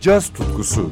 [0.00, 0.90] caz tutkusu.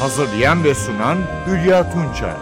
[0.00, 2.34] Hazırlayan ve sunan Hülya Tunçay.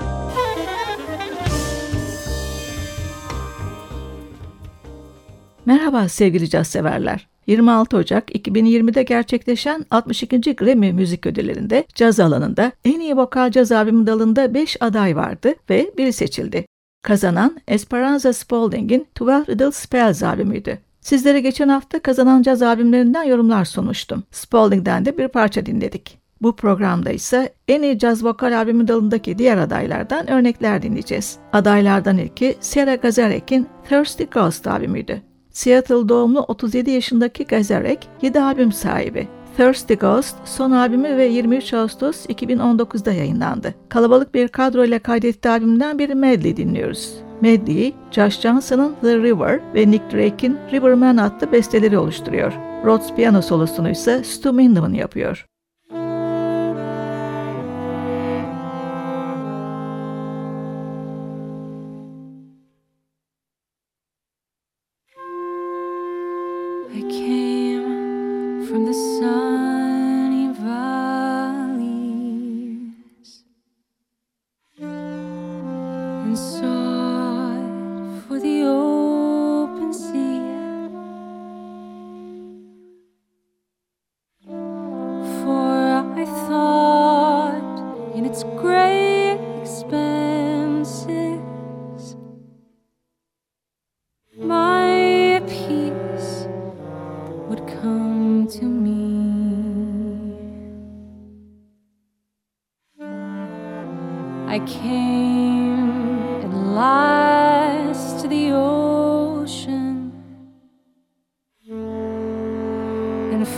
[5.67, 7.29] Merhaba sevgili caz severler.
[7.47, 10.57] 26 Ocak 2020'de gerçekleşen 62.
[10.57, 15.91] Grammy Müzik Ödülleri'nde caz alanında en iyi vokal caz albümü dalında 5 aday vardı ve
[15.99, 16.67] biri seçildi.
[17.03, 20.79] Kazanan Esperanza Spalding'in 12 Little Spells albümüydü.
[21.05, 24.23] Sizlere geçen hafta kazanan caz albümlerinden yorumlar sunmuştum.
[24.31, 26.19] Spalding'den de bir parça dinledik.
[26.43, 31.39] Bu programda ise en iyi caz vokal albümü dalındaki diğer adaylardan örnekler dinleyeceğiz.
[31.53, 35.23] Adaylardan ilki Sarah Gazarek'in Thirsty Ghost albümüydü.
[35.51, 39.29] Seattle doğumlu 37 yaşındaki Gazarek 7 albüm sahibi.
[39.57, 43.75] Thirsty Ghost son albümü ve 23 Ağustos 2019'da yayınlandı.
[43.89, 47.15] Kalabalık bir kadro ile kaydettiği albümden bir medley dinliyoruz.
[47.41, 52.53] Medley'i Josh Johnson'ın The River ve Nick Drake'in Riverman adlı besteleri oluşturuyor.
[52.85, 55.47] Rhodes piyano solosunu ise Stu Minderman yapıyor.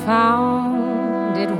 [0.06, 1.50] Found it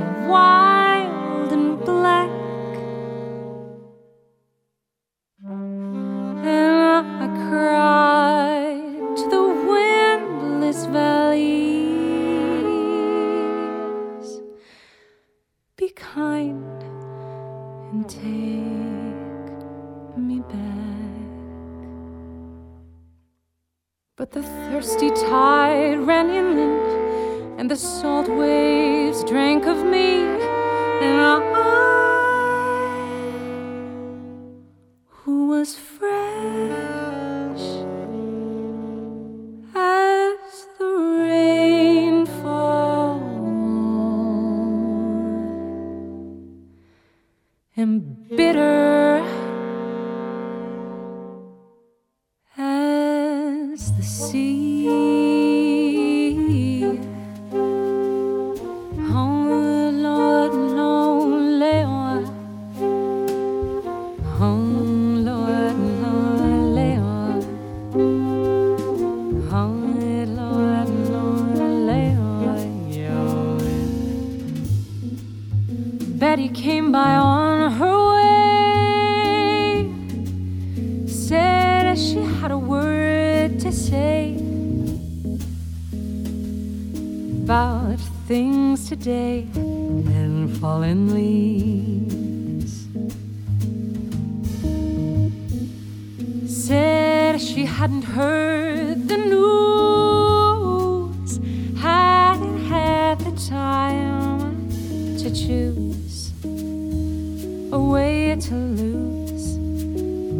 [53.91, 55.16] Betty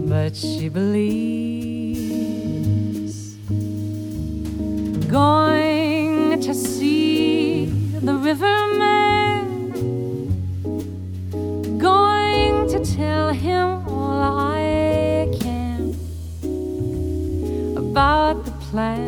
[0.08, 2.08] but she believes.
[5.08, 7.66] Going to see
[8.02, 9.72] the riverman,
[11.78, 15.96] going to tell him all I can
[17.76, 19.07] about the plan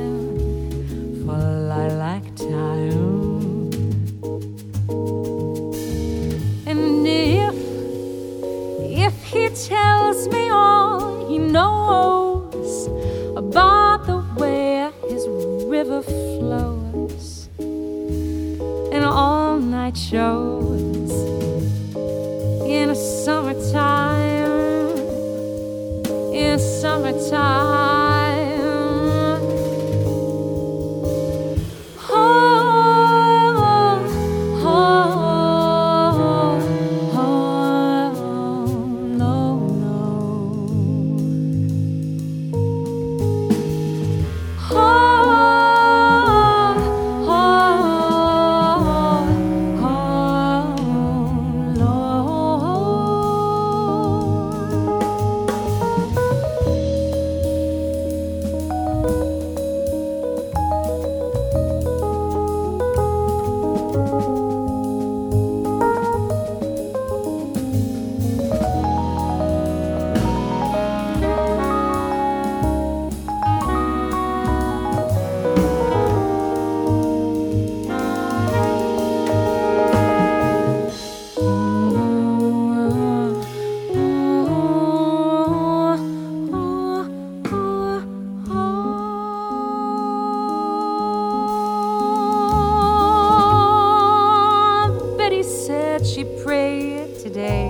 [97.24, 97.68] today.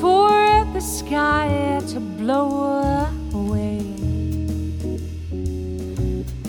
[0.00, 0.30] For
[0.74, 2.48] the sky to blow
[3.34, 3.80] away,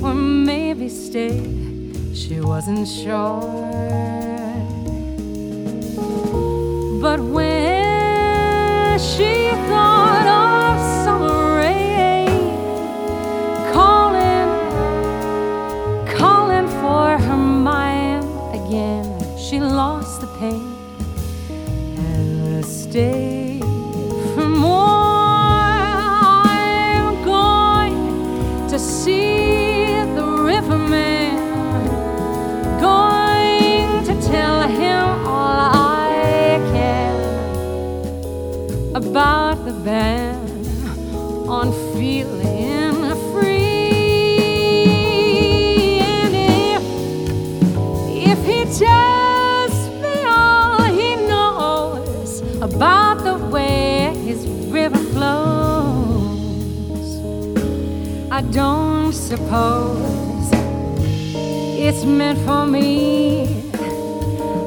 [0.02, 1.38] or maybe stay.
[2.14, 3.42] She wasn't sure,
[7.02, 9.93] but when she thought.
[39.14, 40.36] About the ban
[41.48, 44.80] on feeling free.
[46.00, 46.84] And if
[48.32, 57.08] if he tells me all he knows about the way his river flows,
[58.32, 60.50] I don't suppose
[61.88, 63.62] it's meant for me.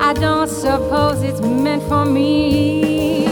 [0.01, 3.26] I don't suppose it's meant for me.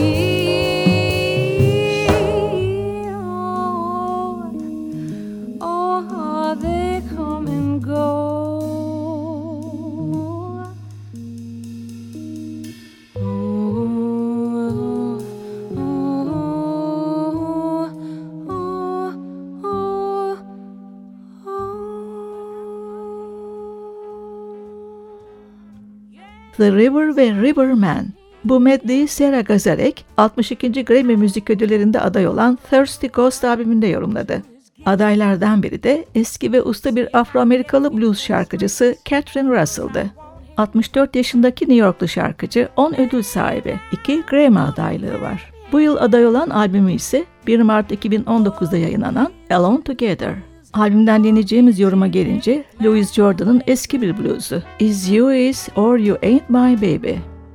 [26.65, 28.07] The River ve Riverman.
[28.45, 30.85] Bu medleyi Sarah Gazarek 62.
[30.85, 34.43] Grammy Müzik Ödülleri'nde aday olan Thirsty Ghost albümünde yorumladı.
[34.87, 40.11] Adaylardan biri de eski ve usta bir Afro-Amerikalı blues şarkıcısı Catherine Russell'dı.
[40.57, 45.53] 64 yaşındaki New Yorklu şarkıcı 10 ödül sahibi, 2 Grammy adaylığı var.
[45.73, 50.35] Bu yıl aday olan albümü ise 1 Mart 2019'da yayınlanan Alone Together.
[50.75, 56.51] Albümden dinleyeceğimiz yoruma gelince Louis Jordan'ın eski bir bluzu Is You Is or You Ain't
[56.51, 57.13] My Baby.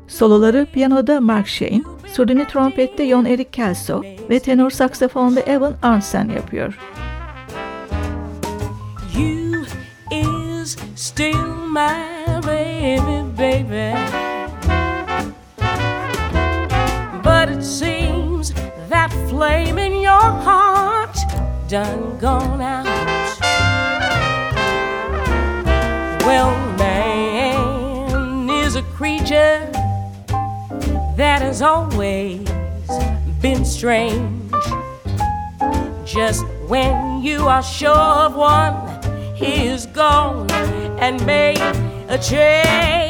[0.08, 1.82] Soloları piyanoda Mark Shane,
[2.14, 6.78] surdini trompette Jon Erik Kelso ve tenor saksafonda Evan Arnsen yapıyor.
[9.18, 9.64] You
[10.12, 13.98] is still my baby, baby.
[17.24, 18.54] But it seems
[18.90, 20.99] that flame in your heart
[21.70, 22.84] done gone out.
[26.26, 29.70] Well, man is a creature
[31.16, 32.50] that has always
[33.40, 34.52] been strange.
[36.06, 37.92] Just when you are sure
[38.26, 40.50] of one, he is gone
[41.00, 41.62] and made
[42.10, 43.09] a change.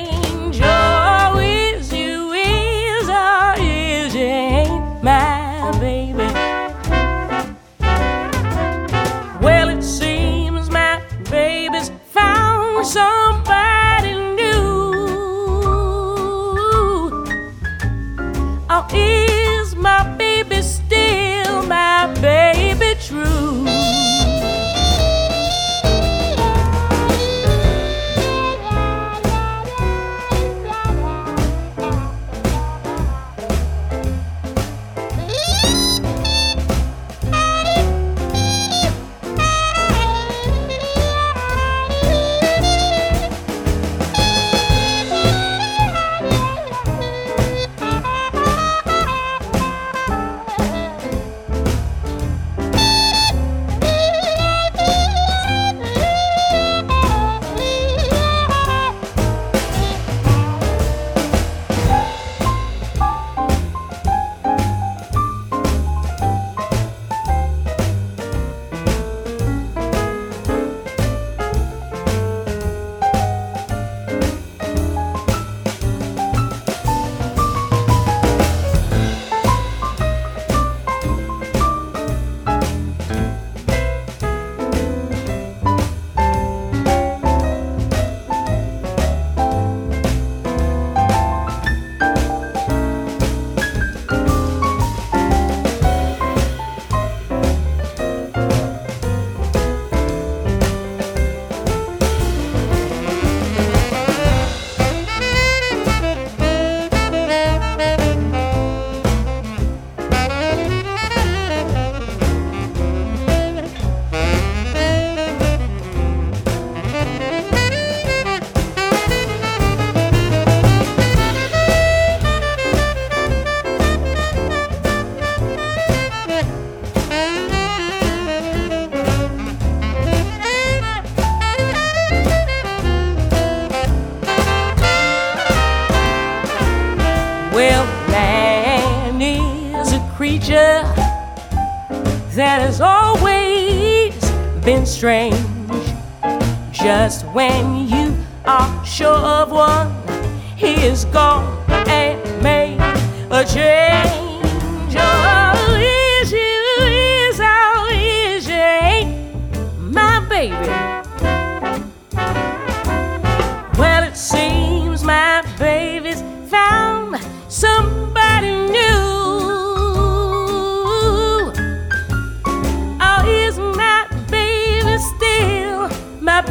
[145.00, 145.39] Strange.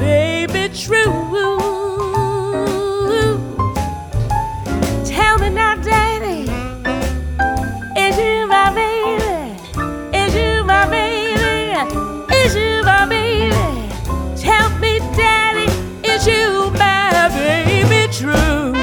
[0.00, 1.04] Baby true?
[5.04, 6.42] Tell me now, Daddy,
[7.96, 9.56] is you my baby?
[10.16, 11.74] Is you my baby?
[12.34, 13.54] Is you my baby?
[14.36, 15.68] Tell me, Daddy,
[16.12, 18.74] is you my baby true?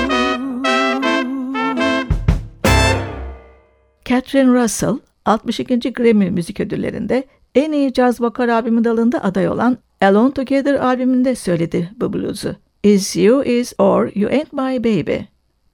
[4.03, 5.93] Catherine Russell 62.
[5.93, 7.23] Grammy Müzik Ödülleri'nde
[7.55, 12.55] en iyi caz vokal albümü dalında aday olan Alone Together albümünde söyledi bu bluzu.
[12.83, 15.17] Is You Is Or You Ain't My Baby.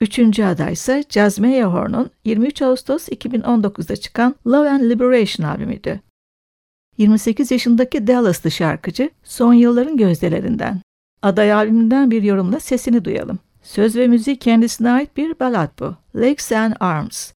[0.00, 6.00] Üçüncü aday ise Jazz Meyerhorn'un 23 Ağustos 2019'da çıkan Love and Liberation albümüydü.
[6.98, 10.80] 28 yaşındaki Dallas'lı şarkıcı son yılların gözdelerinden.
[11.22, 13.38] Aday albümünden bir yorumla sesini duyalım.
[13.62, 15.94] Söz ve müzik kendisine ait bir ballad bu.
[16.20, 17.32] Legs and Arms.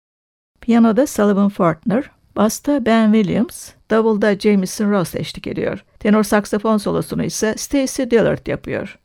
[0.61, 5.85] Piyanoda Sullivan Fortner, basta Ben Williams, davulda Jameson Ross eşlik ediyor.
[6.05, 8.97] Tenor saksafon solosunu ise Stacy Dillard yapıyor.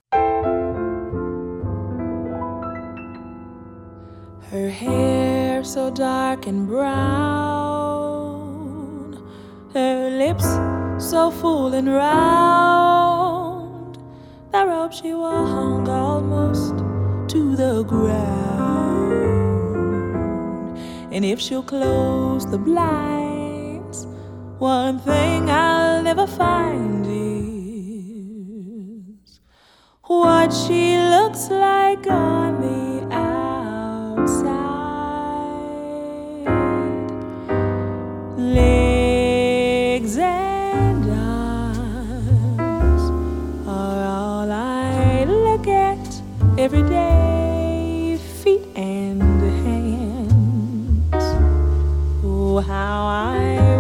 [4.51, 6.83] Her hair so dark and brown,
[9.73, 10.47] her lips
[11.11, 13.99] so full and round.
[14.53, 16.75] The robe she wore hung almost
[17.29, 18.39] to the ground.
[21.13, 23.30] And if she'll close the blinds,
[24.61, 27.15] one thing I'll never find is
[30.03, 34.51] what she looks like on the outside.
[38.37, 43.03] Legs and arms
[43.67, 46.23] are all I look at
[46.59, 47.31] every day.
[52.23, 53.80] Oh, how I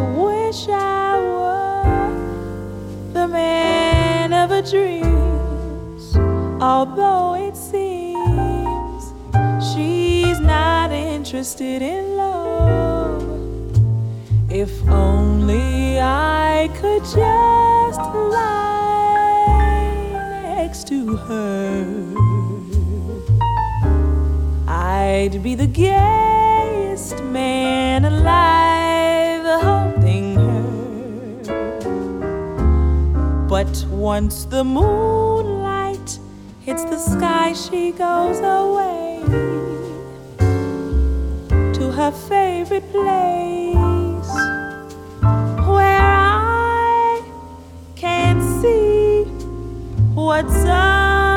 [0.50, 6.16] wish I were the man of her dreams.
[6.60, 9.12] Although it seems
[9.68, 13.22] she's not interested in love.
[14.50, 18.00] If only I could just
[18.34, 19.20] lie
[20.56, 21.86] next to her.
[24.66, 28.79] I'd be the gayest man alive
[34.00, 36.18] once the moonlight
[36.60, 39.20] hits the sky, she goes away
[41.74, 44.32] to her favorite place
[45.68, 47.22] where I
[47.94, 49.24] can't see
[50.14, 51.29] what's underneath.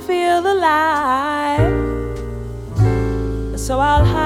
[0.00, 1.72] Feel alive,
[3.58, 4.25] so I'll hide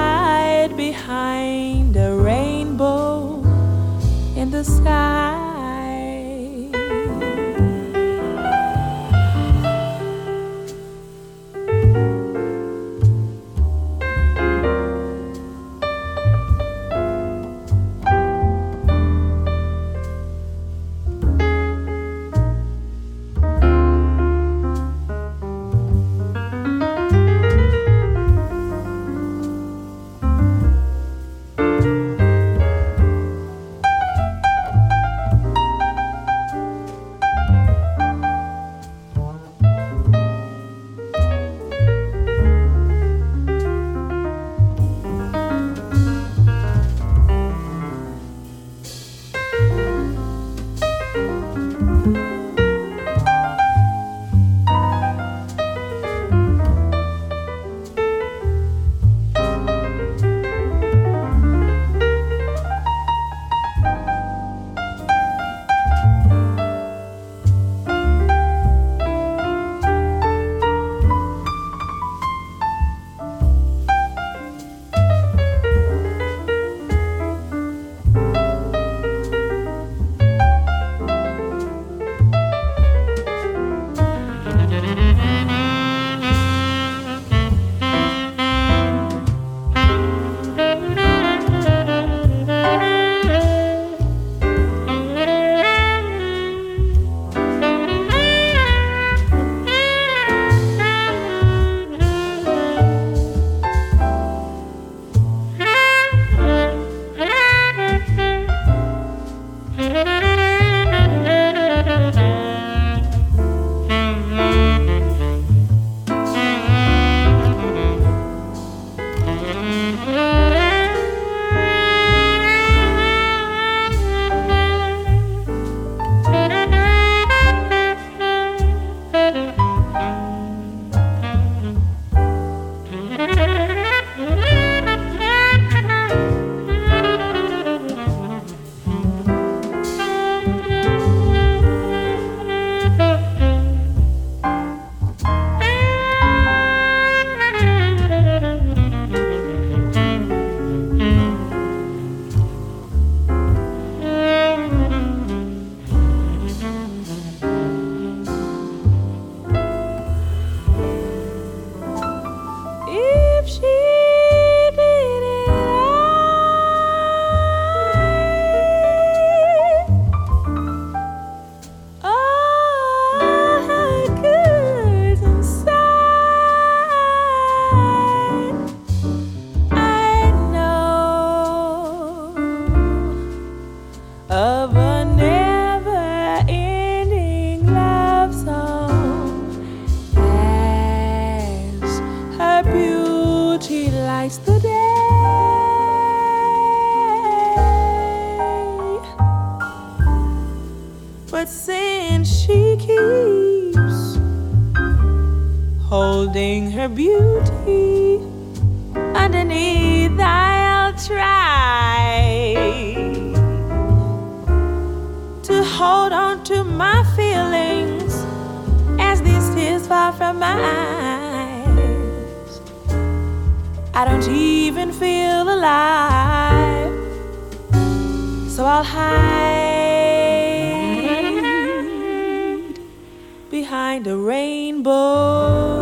[233.91, 235.81] behind a rainbow.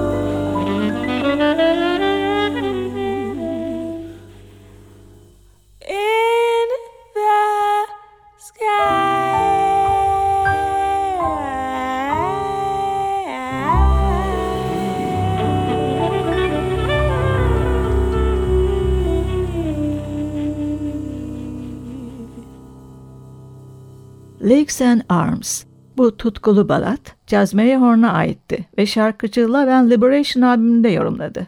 [24.41, 25.65] Legs and Arms.
[25.97, 31.47] Bu tutkulu balat Jazz Horn'a aitti ve şarkıcı Love and Liberation albümünde yorumladı.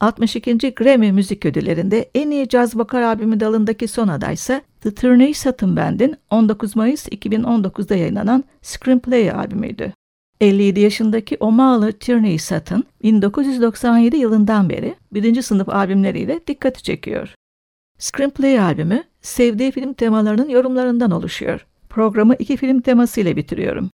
[0.00, 0.74] 62.
[0.74, 5.76] Grammy Müzik Ödülleri'nde en iyi caz vokal albümü dalındaki son aday ise The Turney Sutton
[5.76, 9.92] Band'in 19 Mayıs 2019'da yayınlanan Screenplay albümüydü.
[10.40, 17.34] 57 yaşındaki Omalı Tierney Sutton, 1997 yılından beri birinci sınıf albümleriyle dikkati çekiyor.
[17.98, 21.66] Screenplay albümü, sevdiği film temalarının yorumlarından oluşuyor.
[21.88, 23.90] Programı iki film teması ile bitiriyorum.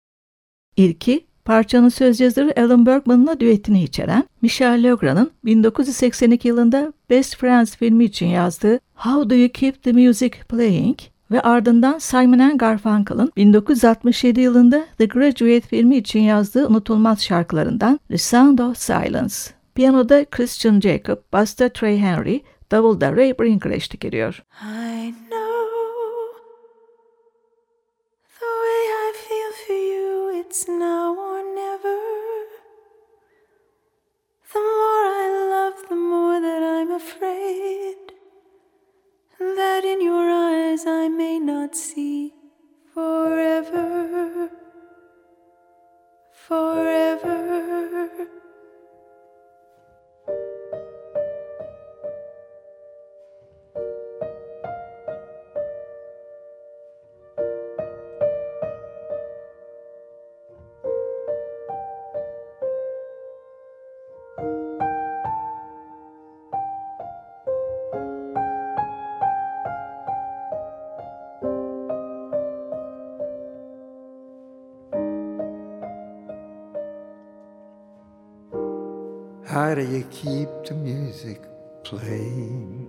[0.81, 8.05] İlki, parçanın söz yazarı Alan Bergman'la düetini içeren Michel Legrand'ın 1982 yılında Best Friends filmi
[8.05, 10.99] için yazdığı How Do You Keep the Music Playing
[11.31, 18.59] ve ardından Simon Garfunkel'ın 1967 yılında The Graduate filmi için yazdığı unutulmaz şarkılarından The Sound
[18.59, 19.35] of Silence.
[19.75, 22.41] Piyanoda Christian Jacob, basta Trey Henry,
[22.71, 24.43] davulda Ray Brinker eşlik ediyor.
[24.63, 25.50] I know
[30.51, 31.97] it's now or never.
[34.53, 37.95] The more I love, the more that I'm afraid
[39.39, 42.35] that in your eyes I may not see
[42.93, 44.51] forever.
[46.33, 48.40] Forever.
[79.71, 81.41] How do you keep the music
[81.85, 82.89] playing?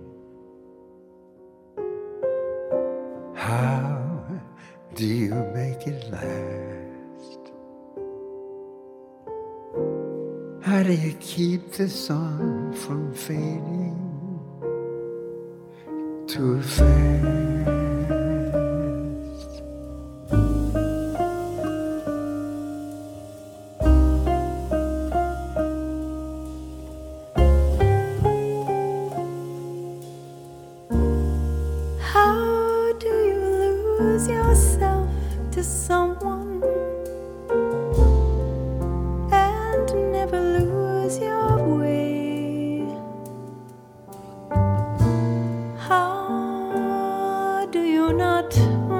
[3.36, 4.26] How
[4.92, 7.38] do you make it last?
[10.66, 13.94] How do you keep the song from fading
[16.26, 17.62] too fast?
[17.64, 17.71] How
[34.02, 35.08] lose yourself
[35.52, 36.60] to someone
[39.30, 42.84] and never lose your way?
[45.88, 48.50] How do you not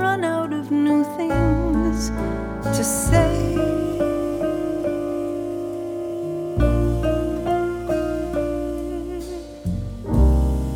[0.03, 2.11] run out of new things
[2.77, 3.33] to say?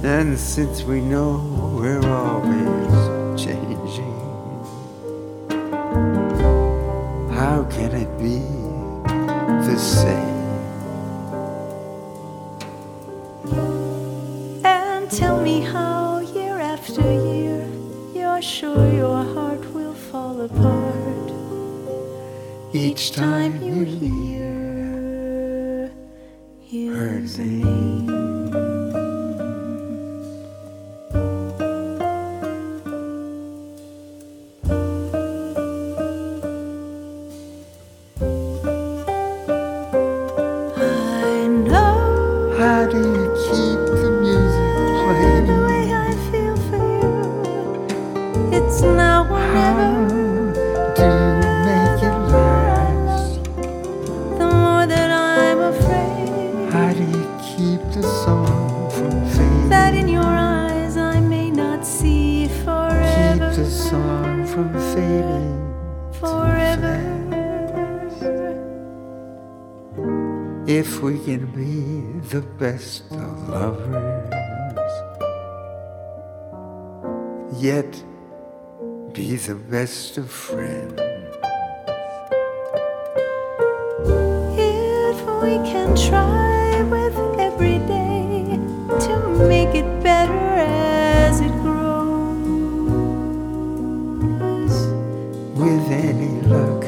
[0.02, 1.30] And since we know
[1.78, 2.85] we're always
[72.30, 74.32] the best of lovers,
[77.62, 78.02] yet
[79.12, 81.00] be the best of friends.
[84.58, 88.58] If we can try with every day
[89.06, 91.86] to make it better as it grows.
[95.54, 96.82] With any luck,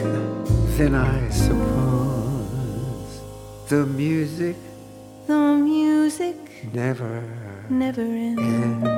[0.76, 3.20] then I suppose
[3.68, 4.67] the music The music
[6.72, 7.22] never
[7.70, 8.40] never ends.
[8.40, 8.97] ends.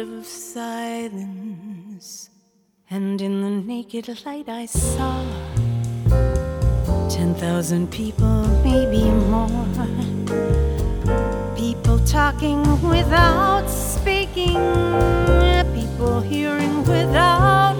[0.00, 2.30] of silence.
[2.90, 5.24] And in the naked light, I saw
[7.08, 9.02] ten thousand people, maybe
[9.32, 9.48] more.
[11.56, 14.54] People talking without speaking,
[15.74, 17.73] people hearing without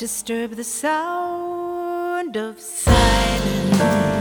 [0.00, 4.19] disturb the sound of silence.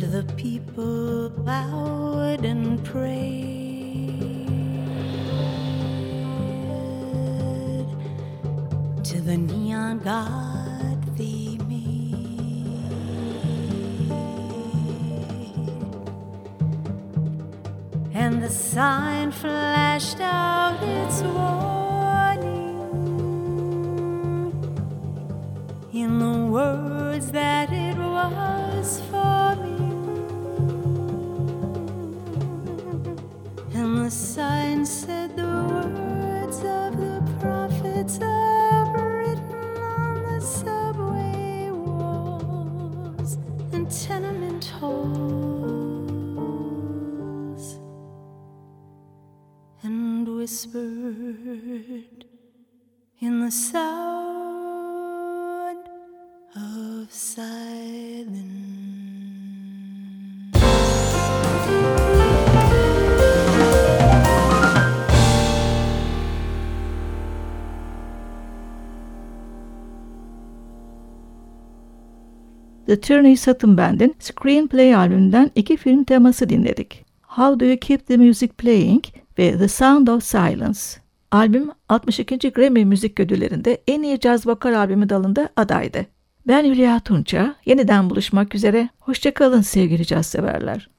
[0.00, 3.18] And the people bowed and prayed
[9.02, 12.68] to the neon god they made.
[18.14, 22.38] And the sign flashed out its warning
[25.92, 27.57] in the words that
[34.38, 43.36] sign said the words of the prophets are written on the subway walls
[43.72, 45.26] and tenement halls
[49.82, 52.24] and whispered
[53.18, 54.68] in the sound
[56.54, 57.57] of silence.
[72.88, 77.04] The Turney Sutton Band'in Screenplay albümünden iki film teması dinledik.
[77.22, 79.04] How Do You Keep the Music Playing
[79.38, 80.80] ve The Sound of Silence.
[81.30, 82.50] Albüm 62.
[82.50, 86.06] Grammy Müzik Ödülleri'nde en iyi caz vokal albümü dalında adaydı.
[86.46, 87.54] Ben Hülya Tunça.
[87.66, 88.88] Yeniden buluşmak üzere.
[88.98, 90.90] Hoşçakalın sevgili caz severler.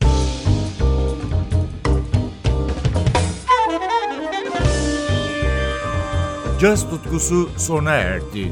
[6.61, 8.51] Caz tutkusu sona erdi.